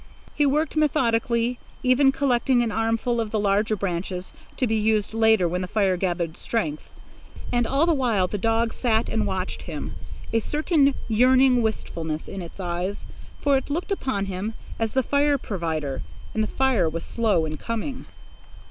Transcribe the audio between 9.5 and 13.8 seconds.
him, a certain yearning wistfulness in its eyes, for it